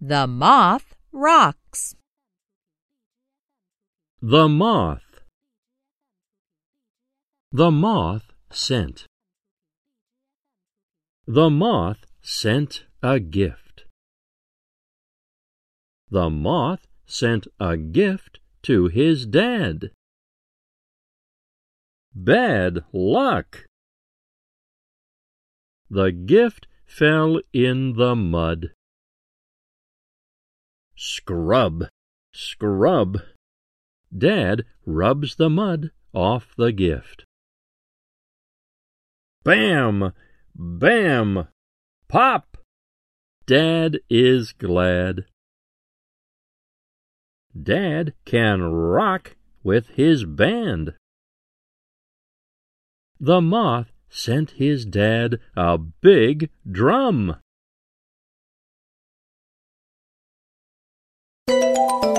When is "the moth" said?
0.00-0.94, 4.20-5.22, 7.52-8.32, 11.26-12.04, 16.10-16.86, 53.20-53.92